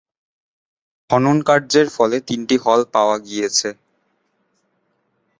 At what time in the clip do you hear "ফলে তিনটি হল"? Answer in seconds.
1.95-2.81